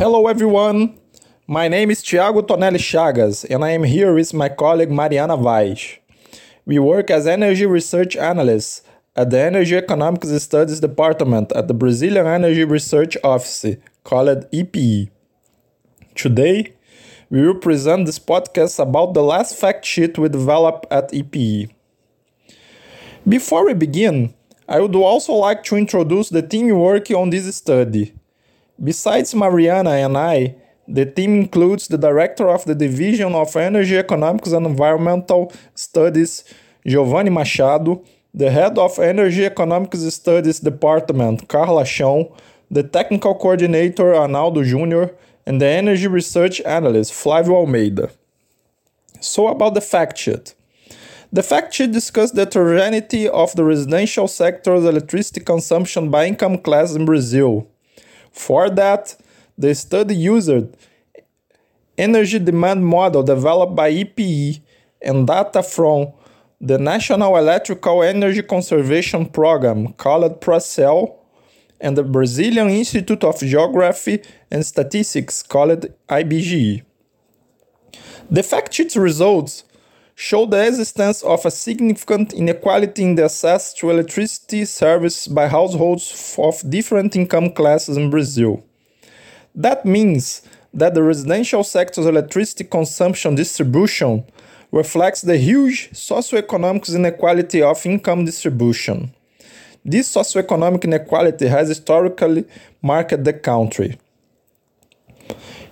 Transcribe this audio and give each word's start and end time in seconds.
Hello, 0.00 0.28
everyone. 0.28 0.98
My 1.46 1.68
name 1.68 1.90
is 1.90 2.00
Thiago 2.00 2.40
Tonelli 2.40 2.78
Chagas, 2.78 3.44
and 3.50 3.62
I 3.62 3.72
am 3.72 3.82
here 3.82 4.14
with 4.14 4.32
my 4.32 4.48
colleague 4.48 4.90
Mariana 4.90 5.36
Vaz. 5.36 5.98
We 6.64 6.78
work 6.78 7.10
as 7.10 7.26
energy 7.26 7.66
research 7.66 8.16
analysts 8.16 8.80
at 9.14 9.28
the 9.28 9.38
Energy 9.40 9.76
Economics 9.76 10.30
Studies 10.42 10.80
Department 10.80 11.52
at 11.52 11.68
the 11.68 11.74
Brazilian 11.74 12.26
Energy 12.26 12.64
Research 12.64 13.18
Office, 13.22 13.76
called 14.02 14.46
EPE. 14.50 15.10
Today, 16.14 16.72
we 17.28 17.46
will 17.46 17.56
present 17.56 18.06
this 18.06 18.18
podcast 18.18 18.78
about 18.82 19.12
the 19.12 19.22
last 19.22 19.54
fact 19.58 19.84
sheet 19.84 20.16
we 20.16 20.30
developed 20.30 20.90
at 20.90 21.12
EPE. 21.12 21.68
Before 23.28 23.66
we 23.66 23.74
begin, 23.74 24.32
I 24.66 24.80
would 24.80 24.96
also 24.96 25.34
like 25.34 25.62
to 25.64 25.76
introduce 25.76 26.30
the 26.30 26.40
team 26.40 26.70
working 26.70 27.16
on 27.16 27.28
this 27.28 27.54
study. 27.54 28.14
Besides 28.82 29.34
Mariana 29.34 29.90
and 29.90 30.16
I, 30.16 30.54
the 30.88 31.04
team 31.04 31.34
includes 31.34 31.86
the 31.86 31.98
director 31.98 32.48
of 32.48 32.64
the 32.64 32.74
Division 32.74 33.34
of 33.34 33.54
Energy 33.54 33.98
Economics 33.98 34.52
and 34.52 34.64
Environmental 34.64 35.52
Studies, 35.74 36.44
Giovanni 36.86 37.28
Machado, 37.28 38.02
the 38.32 38.50
head 38.50 38.78
of 38.78 38.98
Energy 38.98 39.44
Economics 39.44 40.00
Studies 40.14 40.60
Department, 40.60 41.46
Carla 41.46 41.82
Achão, 41.82 42.34
the 42.70 42.82
technical 42.82 43.34
coordinator, 43.34 44.14
Arnaldo 44.14 44.64
Jr., 44.64 45.12
and 45.44 45.60
the 45.60 45.66
energy 45.66 46.06
research 46.06 46.62
analyst, 46.62 47.12
Flavio 47.12 47.56
Almeida. 47.56 48.10
So, 49.20 49.48
about 49.48 49.74
the 49.74 49.82
fact 49.82 50.16
sheet. 50.16 50.54
The 51.30 51.42
fact 51.42 51.74
sheet 51.74 51.92
discussed 51.92 52.34
the 52.34 52.42
heterogeneity 52.46 53.28
of 53.28 53.54
the 53.56 53.64
residential 53.64 54.26
sector's 54.26 54.84
electricity 54.84 55.40
consumption 55.40 56.10
by 56.10 56.26
income 56.26 56.58
class 56.58 56.94
in 56.94 57.04
Brazil. 57.04 57.68
For 58.32 58.70
that, 58.70 59.16
the 59.56 59.74
study 59.74 60.14
used 60.14 60.50
energy 61.98 62.38
demand 62.38 62.84
model 62.86 63.22
developed 63.22 63.76
by 63.76 63.90
EPE 63.90 64.60
and 65.02 65.26
data 65.26 65.62
from 65.62 66.12
the 66.60 66.78
National 66.78 67.36
Electrical 67.36 68.02
Energy 68.02 68.42
Conservation 68.42 69.26
Program 69.26 69.92
called 69.94 70.40
PROCEL 70.40 71.18
and 71.80 71.96
the 71.96 72.02
Brazilian 72.02 72.68
Institute 72.68 73.24
of 73.24 73.38
Geography 73.40 74.22
and 74.50 74.64
Statistics 74.64 75.42
called 75.42 75.86
IBGE. 76.08 76.82
The 78.30 78.42
fact 78.42 78.74
sheet's 78.74 78.96
results 78.96 79.64
show 80.20 80.44
the 80.44 80.66
existence 80.66 81.22
of 81.22 81.46
a 81.46 81.50
significant 81.50 82.34
inequality 82.34 83.02
in 83.02 83.14
the 83.14 83.24
access 83.24 83.72
to 83.72 83.88
electricity 83.88 84.66
service 84.66 85.26
by 85.26 85.48
households 85.48 86.34
of 86.36 86.62
different 86.68 87.16
income 87.16 87.50
classes 87.50 87.96
in 87.96 88.10
Brazil. 88.10 88.62
That 89.54 89.86
means 89.86 90.42
that 90.74 90.92
the 90.92 91.02
residential 91.02 91.64
sector's 91.64 92.04
electricity 92.04 92.64
consumption 92.64 93.34
distribution 93.34 94.24
reflects 94.70 95.22
the 95.22 95.38
huge 95.38 95.88
socioeconomic 95.92 96.94
inequality 96.94 97.62
of 97.62 97.86
income 97.86 98.26
distribution. 98.26 99.14
This 99.86 100.14
socioeconomic 100.14 100.84
inequality 100.84 101.46
has 101.46 101.68
historically 101.68 102.44
marked 102.82 103.24
the 103.24 103.32
country. 103.32 103.98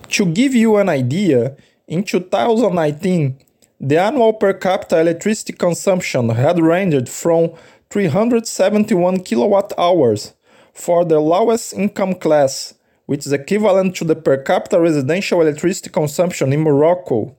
To 0.08 0.24
give 0.24 0.54
you 0.54 0.78
an 0.78 0.88
idea, 0.88 1.54
in 1.86 2.02
2019, 2.02 3.38
the 3.80 3.98
annual 3.98 4.32
per 4.32 4.52
capita 4.52 5.00
electricity 5.00 5.52
consumption 5.52 6.30
had 6.30 6.60
ranged 6.60 7.08
from 7.08 7.50
371 7.90 9.20
kilowatt 9.20 9.72
hours 9.78 10.34
for 10.72 11.04
the 11.04 11.20
lowest 11.20 11.72
income 11.72 12.14
class 12.14 12.74
which 13.08 13.24
is 13.24 13.32
equivalent 13.32 13.96
to 13.96 14.04
the 14.04 14.14
per 14.14 14.36
capita 14.36 14.78
residential 14.78 15.40
electricity 15.40 15.88
consumption 15.88 16.52
in 16.52 16.60
Morocco, 16.60 17.34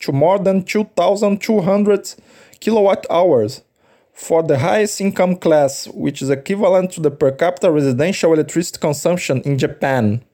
to 0.00 0.10
more 0.10 0.40
than 0.40 0.64
2,200 0.64 2.14
kilowatt 2.58 3.06
hours 3.08 3.62
for 4.12 4.42
the 4.42 4.58
highest 4.58 5.00
income 5.00 5.36
class, 5.36 5.86
which 5.86 6.20
is 6.20 6.30
equivalent 6.30 6.90
to 6.90 7.00
the 7.00 7.12
per 7.12 7.30
capita 7.30 7.70
residential 7.70 8.32
electricity 8.32 8.80
consumption 8.80 9.40
in 9.42 9.56
Japan. 9.56 10.24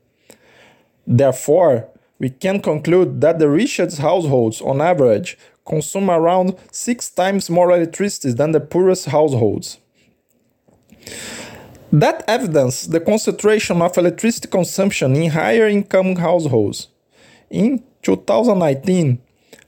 Therefore, 1.06 1.87
we 2.20 2.31
can 2.31 2.60
conclude 2.60 3.20
that 3.22 3.41
the 3.41 3.48
richest 3.48 3.98
households, 3.98 4.60
on 4.60 4.81
average, 4.81 5.36
consume 5.66 6.08
around 6.10 6.56
six 6.70 7.10
times 7.10 7.50
more 7.50 7.72
electricity 7.72 8.32
than 8.32 8.53
the 8.53 8.60
poorest 8.60 9.06
households. 9.06 9.78
That 11.91 12.22
evidence 12.28 12.82
the 12.82 13.00
concentration 13.00 13.82
of 13.82 13.98
electricity 13.98 14.47
consumption 14.48 15.16
in 15.16 15.31
higher 15.31 15.66
income 15.66 16.14
households. 16.16 16.88
In 17.48 17.82
2019, 18.03 19.19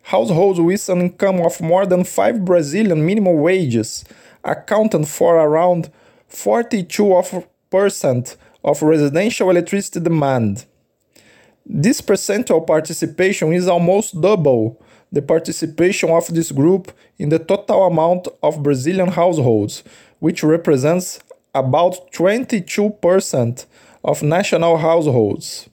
households 0.02 0.60
with 0.60 0.88
an 0.88 1.00
income 1.00 1.40
of 1.40 1.60
more 1.60 1.86
than 1.86 2.04
5 2.04 2.44
Brazilian 2.44 3.04
minimum 3.04 3.38
wages 3.38 4.04
accounted 4.44 5.08
for 5.08 5.36
around 5.36 5.90
42% 6.30 8.36
of 8.62 8.82
residential 8.82 9.50
electricity 9.50 9.98
demand. 10.00 10.66
This 11.64 12.00
percentile 12.00 12.66
participation 12.66 13.52
is 13.52 13.68
almost 13.68 14.20
double 14.20 14.80
the 15.12 15.22
participation 15.22 16.10
of 16.10 16.26
this 16.28 16.50
group 16.50 16.90
in 17.18 17.28
the 17.28 17.38
total 17.38 17.86
amount 17.86 18.28
of 18.42 18.62
Brazilian 18.62 19.08
households, 19.08 19.84
which 20.18 20.42
represents 20.42 21.20
about 21.54 22.10
22% 22.12 23.66
of 24.02 24.22
national 24.22 24.78
households. 24.78 25.68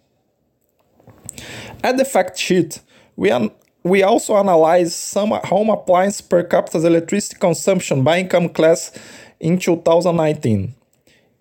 At 1.84 1.98
the 1.98 2.06
fact 2.06 2.38
sheet, 2.38 2.82
we, 3.16 3.32
an- 3.32 3.52
we 3.84 4.04
also 4.04 4.36
analyze 4.36 4.94
some 4.94 5.32
home 5.46 5.70
appliance 5.70 6.22
per 6.22 6.44
capita 6.44 6.86
electricity 6.86 7.38
consumption 7.40 8.04
by 8.04 8.20
income 8.20 8.50
class 8.50 8.92
in 9.40 9.58
2019. 9.58 10.76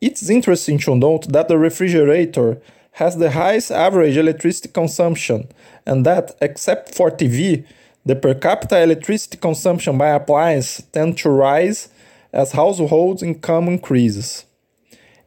It's 0.00 0.30
interesting 0.30 0.78
to 0.78 0.94
note 0.94 1.32
that 1.32 1.48
the 1.48 1.58
refrigerator 1.58 2.60
has 2.98 3.16
the 3.16 3.30
highest 3.30 3.70
average 3.70 4.16
electricity 4.16 4.68
consumption, 4.68 5.46
and 5.86 6.04
that, 6.04 6.36
except 6.40 6.92
for 6.96 7.12
TV, 7.12 7.64
the 8.04 8.16
per 8.16 8.34
capita 8.34 8.82
electricity 8.82 9.38
consumption 9.38 9.96
by 9.96 10.08
appliance 10.08 10.82
tend 10.90 11.16
to 11.16 11.30
rise 11.30 11.90
as 12.32 12.50
households' 12.52 13.22
income 13.22 13.68
increases. 13.68 14.46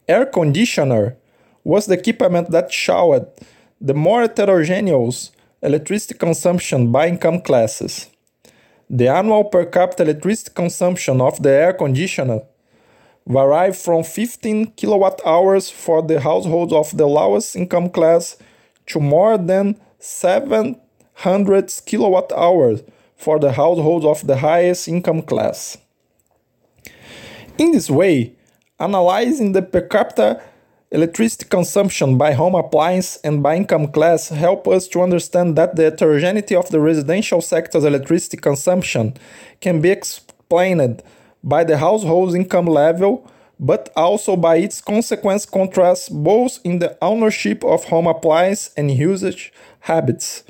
Air 0.06 0.26
conditioner 0.26 1.16
was 1.64 1.86
the 1.86 1.98
equipment 1.98 2.52
that 2.52 2.74
showed 2.74 3.26
the 3.80 3.94
more 3.94 4.20
heterogeneous 4.24 5.32
electricity 5.62 6.16
consumption 6.16 6.92
by 6.92 7.08
income 7.08 7.40
classes. 7.40 8.08
The 8.90 9.08
annual 9.08 9.46
per 9.46 9.64
capita 9.64 10.03
electricity 10.03 10.52
consumption 10.53 11.22
of 11.22 11.42
the 11.42 11.52
air 11.52 11.72
conditioner 11.72 12.42
varied 13.28 13.76
from 13.76 14.04
15 14.04 14.72
kilowatt 14.72 15.22
hours 15.26 15.70
for 15.70 16.02
the 16.02 16.20
households 16.22 16.74
of 16.74 16.96
the 16.98 17.08
lowest 17.08 17.56
income 17.56 17.90
class 17.90 18.38
to 18.88 19.00
more 19.00 19.38
than 19.38 19.80
700 20.00 21.74
kilowatt 21.86 22.32
hours 22.32 22.82
for 23.16 23.40
the 23.40 23.54
households 23.54 24.06
of 24.06 24.26
the 24.26 24.38
highest 24.38 24.88
income 24.88 25.22
class. 25.22 25.78
In 27.58 27.72
this 27.72 27.90
way, 27.90 28.34
analyzing 28.80 29.52
the 29.52 29.62
per 29.62 29.82
capita 29.82 30.42
electricity 30.92 31.46
consumption 31.48 32.18
by 32.18 32.34
home 32.34 32.56
appliance 32.56 33.18
and 33.24 33.42
by 33.42 33.56
income 33.56 33.88
class 33.88 34.28
help 34.30 34.68
us 34.68 34.88
to 34.90 35.02
understand 35.02 35.56
that 35.56 35.76
the 35.76 35.84
heterogeneity 35.84 36.53
of 36.53 36.70
the 36.70 36.79
residential 36.82 37.40
sector's 37.40 37.85
electricity 37.85 38.35
consumption 38.35 39.14
can 39.62 39.79
be 39.79 39.90
explained 39.90 41.02
by 41.43 41.64
the 41.64 41.78
household's 41.78 42.35
income 42.35 42.66
level 42.66 43.29
but 43.59 43.90
also 43.96 44.35
by 44.35 44.55
its 44.55 44.82
consequence 44.82 45.46
contrast 45.46 46.11
both 46.23 46.59
in 46.64 46.79
the 46.79 46.97
ownership 47.02 47.64
of 47.64 47.85
home 47.85 48.08
appliance 48.08 48.72
and 48.76 48.90
usage 48.90 49.53
habits 49.82 50.43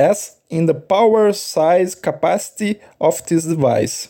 as 0.00 0.36
in 0.48 0.64
the 0.64 0.74
power 0.74 1.32
size 1.32 1.94
capacity 1.94 2.80
of 2.98 3.24
this 3.26 3.44
device. 3.44 4.08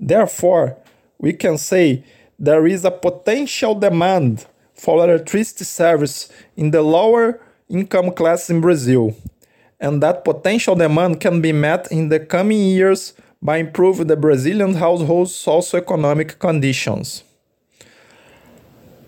Therefore, 0.00 0.78
we 1.18 1.34
can 1.34 1.58
say 1.58 2.02
there 2.38 2.66
is 2.66 2.86
a 2.86 2.90
potential 2.90 3.74
demand 3.74 4.46
for 4.74 5.04
electricity 5.04 5.64
service 5.64 6.30
in 6.56 6.70
the 6.70 6.80
lower 6.80 7.38
income 7.68 8.12
class 8.12 8.48
in 8.48 8.62
Brazil, 8.62 9.14
and 9.78 10.02
that 10.02 10.24
potential 10.24 10.74
demand 10.74 11.20
can 11.20 11.42
be 11.42 11.52
met 11.52 11.92
in 11.92 12.08
the 12.08 12.18
coming 12.18 12.58
years 12.58 13.12
by 13.42 13.56
improving 13.56 14.06
the 14.06 14.16
Brazilian 14.16 14.74
households' 14.74 15.32
socioeconomic 15.32 16.38
conditions. 16.38 17.24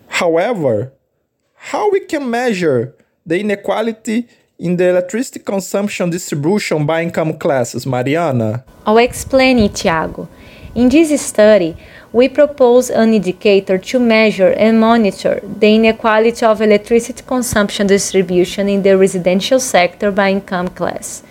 However, 0.07 0.93
how 1.55 1.89
we 1.91 2.01
can 2.01 2.29
measure 2.29 2.95
the 3.25 3.39
inequality 3.39 4.27
in 4.59 4.77
the 4.77 4.89
electricity 4.89 5.39
consumption 5.39 6.09
distribution 6.09 6.85
by 6.85 7.01
income 7.03 7.37
classes, 7.37 7.85
Mariana? 7.85 8.63
I'll 8.85 8.97
explain 8.97 9.59
it, 9.59 9.73
Thiago. 9.73 10.27
In 10.75 10.89
this 10.89 11.21
study, 11.21 11.77
we 12.11 12.29
propose 12.29 12.89
an 12.89 13.13
indicator 13.13 13.77
to 13.77 13.99
measure 13.99 14.53
and 14.53 14.79
monitor 14.79 15.39
the 15.43 15.75
inequality 15.75 16.45
of 16.45 16.61
electricity 16.61 17.23
consumption 17.25 17.85
distribution 17.87 18.67
in 18.67 18.81
the 18.81 18.97
residential 18.97 19.59
sector 19.59 20.11
by 20.11 20.31
income 20.31 20.69
class. 20.69 21.23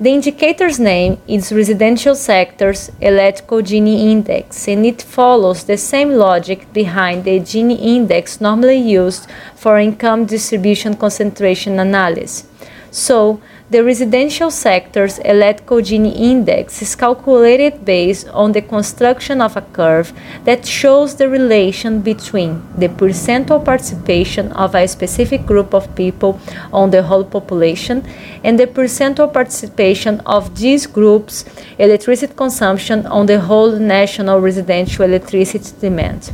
The 0.00 0.10
indicator's 0.10 0.78
name 0.78 1.18
is 1.26 1.50
Residential 1.50 2.14
Sector's 2.14 2.92
Electrical 3.00 3.58
Gini 3.58 4.12
Index, 4.12 4.68
and 4.68 4.86
it 4.86 5.02
follows 5.02 5.64
the 5.64 5.76
same 5.76 6.12
logic 6.12 6.72
behind 6.72 7.24
the 7.24 7.40
Gini 7.40 7.76
Index 7.80 8.40
normally 8.40 8.76
used 8.76 9.26
for 9.56 9.76
income 9.76 10.24
distribution 10.24 10.94
concentration 10.94 11.80
analysis. 11.80 12.46
So, 12.90 13.40
the 13.70 13.84
residential 13.84 14.50
sector's 14.50 15.18
electrical 15.18 15.78
Gini 15.78 16.16
index 16.16 16.80
is 16.80 16.96
calculated 16.96 17.84
based 17.84 18.26
on 18.28 18.52
the 18.52 18.62
construction 18.62 19.42
of 19.42 19.58
a 19.58 19.60
curve 19.60 20.14
that 20.44 20.66
shows 20.66 21.16
the 21.16 21.28
relation 21.28 22.00
between 22.00 22.62
the 22.78 22.88
percentual 22.88 23.62
participation 23.62 24.52
of 24.52 24.74
a 24.74 24.88
specific 24.88 25.44
group 25.44 25.74
of 25.74 25.94
people 25.94 26.40
on 26.72 26.90
the 26.90 27.02
whole 27.02 27.24
population 27.24 28.02
and 28.42 28.58
the 28.58 28.66
percentual 28.66 29.30
participation 29.30 30.20
of 30.20 30.58
these 30.58 30.86
groups' 30.86 31.44
electricity 31.78 32.32
consumption 32.32 33.04
on 33.04 33.26
the 33.26 33.38
whole 33.38 33.72
national 33.72 34.40
residential 34.40 35.04
electricity 35.04 35.70
demand. 35.78 36.32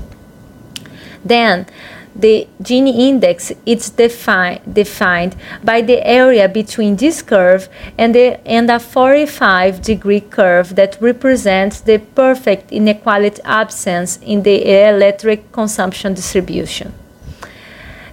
Then, 1.25 1.67
the 2.15 2.47
Gini 2.63 3.09
index 3.09 3.53
is 3.67 3.91
defi 3.91 4.61
defined 4.73 5.35
by 5.63 5.81
the 5.81 6.07
area 6.07 6.49
between 6.49 6.97
this 6.97 7.23
curve 7.23 7.69
and, 7.99 8.15
the, 8.15 8.47
and 8.47 8.71
a 8.71 8.79
45 8.79 9.83
degree 9.83 10.21
curve 10.21 10.77
that 10.77 10.97
represents 11.01 11.81
the 11.81 11.99
perfect 11.99 12.71
inequality 12.71 13.43
absence 13.45 14.19
in 14.19 14.43
the 14.43 14.89
electric 14.89 15.51
consumption 15.51 16.15
distribution. 16.15 16.93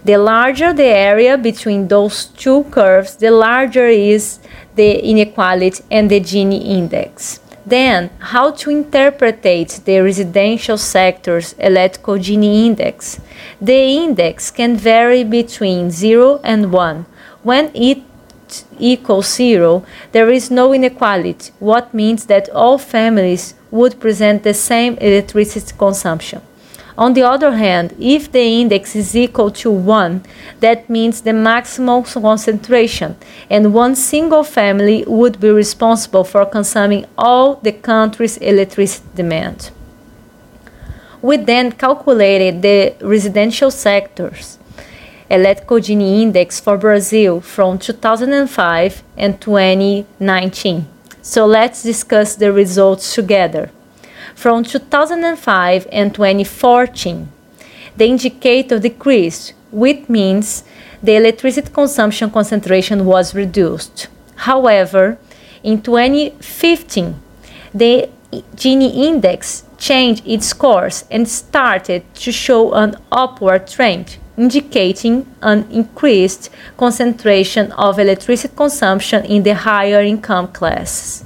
The 0.04 0.18
larger 0.18 0.74
the 0.74 0.86
area 0.86 1.38
between 1.38 1.88
those 1.88 2.26
two 2.26 2.64
curves, 2.72 3.18
the 3.18 3.30
larger 3.30 3.86
is 3.86 4.40
the 4.76 5.00
inequality 5.00 5.84
and 5.92 6.10
the 6.10 6.20
Gini 6.20 6.66
index. 6.66 7.41
Then, 7.66 8.10
how 8.20 8.52
to 8.52 8.70
interpret 8.70 9.44
the 9.44 10.00
residential 10.02 10.78
sector's 10.78 11.54
electrical 11.54 12.16
Gini 12.16 12.66
index? 12.66 13.20
The 13.62 13.98
index 13.98 14.50
can 14.50 14.76
vary 14.76 15.24
between 15.24 15.92
0 15.92 16.40
and 16.44 16.72
1. 16.72 17.06
When 17.44 17.72
it 17.76 18.02
equals 18.80 19.34
0, 19.34 19.86
there 20.12 20.30
is 20.30 20.52
no 20.52 20.74
inequality, 20.74 21.52
what 21.60 21.94
means 21.94 22.26
that 22.26 22.50
all 22.50 22.78
families 22.78 23.54
would 23.70 24.00
present 24.00 24.44
the 24.44 24.54
same 24.54 24.98
electricity 24.98 25.74
consumption. 25.78 26.42
On 26.98 27.14
the 27.14 27.24
other 27.24 27.54
hand, 27.54 27.96
if 28.00 28.32
the 28.32 28.62
index 28.62 28.96
is 28.96 29.16
equal 29.16 29.52
to 29.52 29.72
1, 29.72 30.24
that 30.60 30.90
means 30.90 31.22
the 31.22 31.34
maximum 31.34 32.04
concentration, 32.04 33.16
and 33.50 33.74
one 33.74 33.96
single 33.96 34.44
family 34.44 35.04
would 35.08 35.40
be 35.40 35.50
responsible 35.50 36.24
for 36.24 36.46
consuming 36.46 37.06
all 37.18 37.56
the 37.56 37.72
country's 37.72 38.38
electricity 38.38 39.08
demand. 39.16 39.72
We 41.22 41.38
then 41.38 41.72
calculated 41.72 42.62
the 42.62 42.96
residential 43.02 43.72
sector's 43.72 44.58
electrical 45.30 45.78
Gini 45.78 46.22
index 46.22 46.60
for 46.60 46.78
Brazil 46.78 47.40
from 47.40 47.80
2005 47.80 49.04
and 49.16 49.40
2019. 49.40 50.88
So 51.22 51.46
let's 51.46 51.84
discuss 51.84 52.36
the 52.36 52.52
results 52.52 53.16
together. 53.16 53.72
From 54.36 54.64
2005 54.64 55.88
and 55.92 56.14
2014, 56.14 57.30
the 57.98 58.06
indicator 58.06 58.80
decreased, 58.80 59.54
which 59.72 60.08
means 60.10 60.64
the 61.04 61.16
electricity 61.16 61.72
consumption 61.72 62.32
concentration 62.32 63.06
was 63.06 63.36
reduced. 63.36 64.08
However, 64.36 65.18
in 65.64 65.82
2015, 65.82 67.16
the 67.74 68.10
Gini 68.56 68.96
index 68.96 69.64
changed 69.78 70.26
its 70.26 70.54
course 70.54 71.04
and 71.12 71.28
started 71.28 72.04
to 72.16 72.32
show 72.32 72.74
an 72.74 72.96
upward 73.12 73.68
trend, 73.68 74.18
indicating 74.38 75.26
an 75.42 75.70
increased 75.70 76.50
concentration 76.78 77.72
of 77.74 78.00
electricity 78.00 78.56
consumption 78.56 79.26
in 79.26 79.44
the 79.44 79.56
higher 79.56 80.02
income 80.02 80.48
classes 80.48 81.26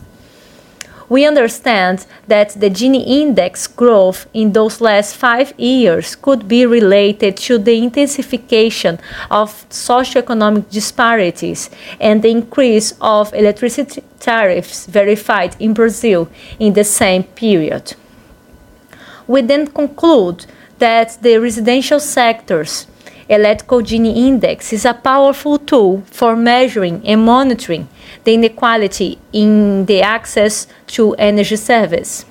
we 1.10 1.26
understand 1.26 2.06
that 2.28 2.50
the 2.60 2.70
Gini 2.70 3.06
index 3.06 3.68
growth 3.68 4.28
in 4.34 4.54
those 4.54 4.82
last 4.82 5.16
five 5.16 5.54
years 5.58 6.16
could 6.16 6.48
be 6.48 6.66
related 6.66 7.38
to 7.38 7.58
the 7.58 7.78
intensification 7.78 9.00
of 9.30 9.68
socioeconomic 9.70 10.70
disparities 10.70 11.70
and 12.00 12.22
the 12.22 12.30
increase 12.30 12.94
of 13.02 13.34
electricity 13.34 14.04
tariffs 14.20 14.88
verified 14.88 15.56
in 15.60 15.74
Brazil 15.74 16.28
in 16.60 16.74
the 16.74 16.84
same 16.84 17.24
period. 17.24 17.94
We 19.28 19.42
then 19.42 19.68
conclude 19.68 20.46
that 20.80 21.18
the 21.22 21.38
residential 21.38 22.00
sectors 22.00 22.88
electrical 23.28 23.82
Gini 23.82 24.16
index 24.16 24.72
is 24.72 24.86
a 24.86 24.94
powerful 24.94 25.58
tool 25.58 26.04
for 26.12 26.36
measuring 26.36 27.06
and 27.06 27.26
monitoring 27.26 27.88
the 28.24 28.34
inequality 28.34 29.18
in 29.34 29.86
the 29.86 30.02
access 30.02 30.68
to 30.88 31.14
energy 31.16 31.56
service 31.56 32.26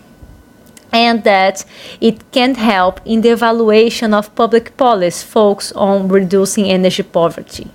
and 0.93 1.25
that 1.25 1.65
it 2.01 2.31
can 2.31 2.55
help 2.55 3.01
in 3.05 3.21
the 3.21 3.31
evaluation 3.31 4.15
of 4.15 4.35
public 4.37 4.77
policy 4.77 5.27
focused 5.27 5.73
on 5.75 6.09
reducing 6.09 6.67
energy 6.67 7.03
poverty. 7.03 7.67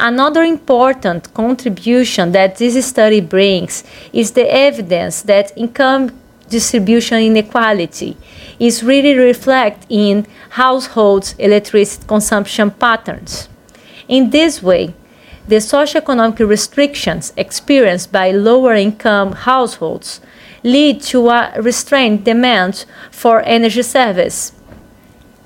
Another 0.00 0.42
important 0.42 1.32
contribution 1.34 2.32
that 2.32 2.56
this 2.56 2.86
study 2.86 3.20
brings 3.20 3.84
is 4.12 4.32
the 4.32 4.50
evidence 4.52 5.22
that 5.22 5.52
income 5.56 6.10
distribution 6.48 7.18
inequality 7.20 8.16
is 8.58 8.82
really 8.82 9.14
reflected 9.14 9.86
in 9.88 10.26
households' 10.50 11.34
electricity 11.38 12.06
consumption 12.06 12.70
patterns. 12.70 13.48
In 14.08 14.30
this 14.30 14.62
way, 14.62 14.94
the 15.48 15.56
socioeconomic 15.56 16.46
restrictions 16.48 17.32
experienced 17.36 18.10
by 18.10 18.30
lower 18.32 18.74
income 18.74 19.32
households 19.32 20.20
lead 20.64 21.00
to 21.00 21.28
a 21.28 21.52
restrained 21.60 22.24
demand 22.24 22.84
for 23.10 23.42
energy 23.42 23.82
service. 23.82 24.52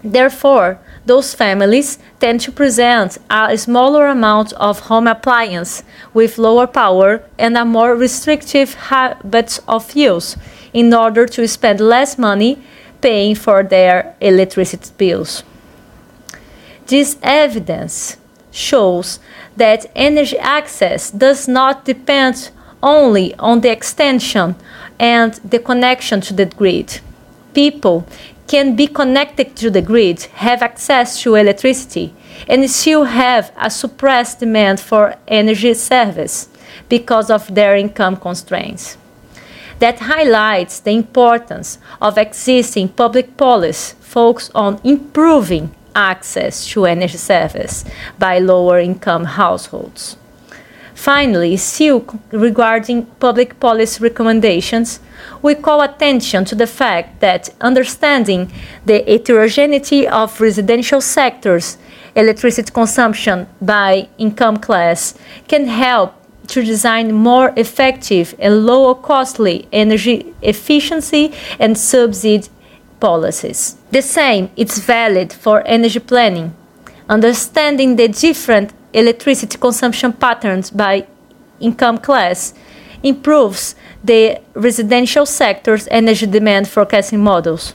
Therefore, 0.02 0.80
those 1.04 1.34
families 1.34 1.98
tend 2.20 2.40
to 2.42 2.52
present 2.52 3.18
a 3.28 3.56
smaller 3.58 4.06
amount 4.06 4.52
of 4.54 4.80
home 4.80 5.06
appliance 5.06 5.82
with 6.14 6.38
lower 6.38 6.66
power 6.66 7.22
and 7.38 7.56
a 7.56 7.64
more 7.64 7.94
restrictive 7.94 8.74
habits 8.74 9.60
of 9.66 9.94
use 9.94 10.36
in 10.72 10.94
order 10.94 11.26
to 11.26 11.46
spend 11.48 11.80
less 11.80 12.16
money 12.16 12.62
paying 13.00 13.34
for 13.34 13.62
their 13.62 14.14
electricity 14.20 14.90
bills. 14.96 15.42
This 16.86 17.16
evidence 17.22 18.16
shows 18.50 19.20
that 19.56 19.86
energy 19.94 20.38
access 20.38 21.10
does 21.10 21.46
not 21.46 21.84
depend 21.84 22.50
only 22.82 23.34
on 23.36 23.60
the 23.60 23.70
extension 23.70 24.56
and 24.98 25.34
the 25.44 25.58
connection 25.58 26.20
to 26.20 26.34
the 26.34 26.46
grid. 26.46 27.00
People 27.54 28.06
can 28.46 28.74
be 28.74 28.86
connected 28.86 29.54
to 29.56 29.70
the 29.70 29.82
grid, 29.82 30.22
have 30.34 30.62
access 30.62 31.22
to 31.22 31.36
electricity, 31.36 32.12
and 32.48 32.68
still 32.70 33.04
have 33.04 33.52
a 33.56 33.70
suppressed 33.70 34.40
demand 34.40 34.80
for 34.80 35.14
energy 35.28 35.74
service 35.74 36.48
because 36.88 37.30
of 37.30 37.54
their 37.54 37.76
income 37.76 38.16
constraints. 38.16 38.96
That 39.80 39.98
highlights 40.00 40.80
the 40.80 40.92
importance 40.92 41.78
of 42.00 42.16
existing 42.18 42.90
public 42.90 43.36
policy 43.36 43.96
focused 44.00 44.52
on 44.54 44.80
improving 44.84 45.74
access 45.94 46.66
to 46.68 46.86
energy 46.86 47.18
service 47.18 47.84
by 48.18 48.38
lower 48.38 48.78
income 48.78 49.24
households. 49.24 50.16
Finally, 50.94 51.56
still 51.56 52.04
regarding 52.30 53.06
public 53.18 53.58
policy 53.58 54.02
recommendations, 54.02 55.00
we 55.40 55.54
call 55.54 55.80
attention 55.80 56.44
to 56.44 56.54
the 56.54 56.66
fact 56.66 57.20
that 57.20 57.48
understanding 57.62 58.52
the 58.84 59.02
heterogeneity 59.06 60.06
of 60.06 60.40
residential 60.42 61.00
sectors, 61.00 61.78
electricity 62.14 62.70
consumption 62.70 63.46
by 63.62 64.08
income 64.18 64.58
class, 64.58 65.14
can 65.48 65.66
help 65.66 66.19
to 66.50 66.62
design 66.62 67.12
more 67.12 67.52
effective 67.56 68.34
and 68.38 68.66
lower 68.66 68.94
costly 68.94 69.68
energy 69.72 70.34
efficiency 70.42 71.32
and 71.58 71.78
subsidy 71.78 72.48
policies. 72.98 73.76
The 73.90 74.02
same 74.02 74.50
is 74.56 74.78
valid 74.78 75.32
for 75.32 75.66
energy 75.66 76.00
planning. 76.00 76.54
Understanding 77.08 77.96
the 77.96 78.08
different 78.08 78.72
electricity 78.92 79.58
consumption 79.58 80.12
patterns 80.12 80.70
by 80.70 81.06
income 81.60 81.98
class 81.98 82.54
improves 83.02 83.74
the 84.04 84.40
residential 84.54 85.26
sector's 85.26 85.88
energy 85.90 86.26
demand 86.26 86.68
forecasting 86.68 87.22
models. 87.22 87.74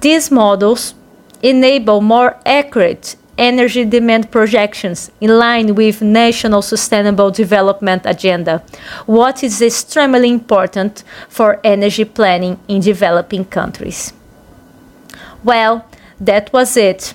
These 0.00 0.30
models 0.30 0.94
enable 1.42 2.00
more 2.00 2.36
accurate 2.44 3.16
energy 3.38 3.84
demand 3.84 4.30
projections 4.30 5.10
in 5.20 5.38
line 5.38 5.74
with 5.74 6.02
national 6.02 6.62
sustainable 6.62 7.30
development 7.30 8.02
agenda. 8.04 8.62
What 9.06 9.42
is 9.42 9.60
extremely 9.60 10.30
important 10.30 11.04
for 11.28 11.60
energy 11.62 12.04
planning 12.04 12.58
in 12.68 12.80
developing 12.80 13.44
countries? 13.44 14.12
Well 15.44 15.86
that 16.20 16.52
was 16.52 16.76
it. 16.76 17.14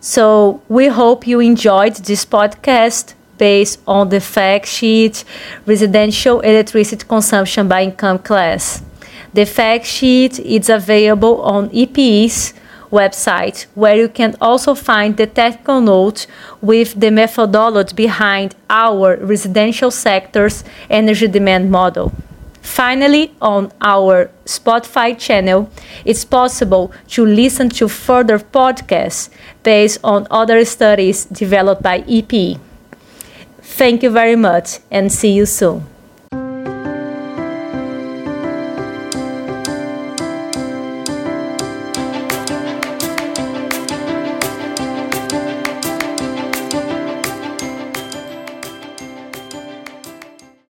So 0.00 0.62
we 0.68 0.86
hope 0.86 1.26
you 1.26 1.40
enjoyed 1.40 1.96
this 1.96 2.24
podcast 2.24 3.14
based 3.38 3.80
on 3.86 4.08
the 4.08 4.20
fact 4.20 4.66
sheet 4.66 5.24
residential 5.66 6.40
electricity 6.40 7.04
consumption 7.06 7.68
by 7.68 7.82
income 7.82 8.18
class. 8.18 8.82
The 9.34 9.44
fact 9.44 9.84
sheet 9.84 10.38
is 10.38 10.70
available 10.70 11.42
on 11.42 11.70
EPE's 11.70 12.54
website, 12.90 13.66
where 13.74 13.96
you 13.96 14.08
can 14.08 14.36
also 14.40 14.74
find 14.74 15.16
the 15.16 15.26
technical 15.26 15.80
note 15.80 16.26
with 16.60 16.98
the 17.00 17.10
methodology 17.10 17.94
behind 17.94 18.54
our 18.70 19.16
residential 19.16 19.90
sector's 19.90 20.64
energy 20.90 21.28
demand 21.28 21.70
model. 21.70 22.12
Finally, 22.62 23.32
on 23.40 23.72
our 23.80 24.28
Spotify 24.44 25.16
channel, 25.16 25.70
it's 26.04 26.24
possible 26.24 26.92
to 27.08 27.24
listen 27.24 27.68
to 27.70 27.88
further 27.88 28.38
podcasts 28.38 29.30
based 29.62 29.98
on 30.02 30.26
other 30.30 30.64
studies 30.64 31.24
developed 31.26 31.82
by 31.82 32.00
EPE. 32.02 32.58
Thank 33.62 34.02
you 34.02 34.10
very 34.10 34.36
much 34.36 34.80
and 34.90 35.12
see 35.12 35.32
you 35.32 35.46
soon. 35.46 35.86